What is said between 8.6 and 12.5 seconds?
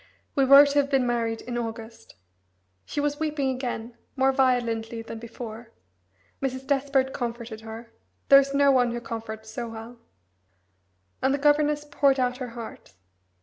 one who comforts so well and the governess poured out her